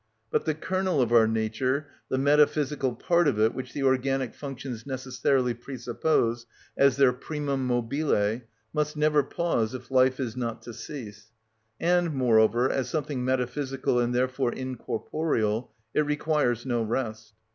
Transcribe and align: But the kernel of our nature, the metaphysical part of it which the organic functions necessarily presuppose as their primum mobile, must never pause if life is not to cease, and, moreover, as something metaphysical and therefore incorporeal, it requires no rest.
But 0.31 0.45
the 0.45 0.55
kernel 0.55 0.99
of 0.99 1.11
our 1.11 1.27
nature, 1.27 1.85
the 2.09 2.17
metaphysical 2.17 2.95
part 2.95 3.27
of 3.27 3.39
it 3.39 3.53
which 3.53 3.73
the 3.73 3.83
organic 3.83 4.33
functions 4.33 4.83
necessarily 4.87 5.53
presuppose 5.53 6.47
as 6.75 6.97
their 6.97 7.13
primum 7.13 7.67
mobile, 7.67 8.41
must 8.73 8.97
never 8.97 9.21
pause 9.21 9.75
if 9.75 9.91
life 9.91 10.19
is 10.19 10.35
not 10.35 10.63
to 10.63 10.73
cease, 10.73 11.27
and, 11.79 12.15
moreover, 12.15 12.67
as 12.67 12.89
something 12.89 13.23
metaphysical 13.23 13.99
and 13.99 14.15
therefore 14.15 14.51
incorporeal, 14.51 15.71
it 15.93 16.01
requires 16.01 16.65
no 16.65 16.81
rest. 16.81 17.33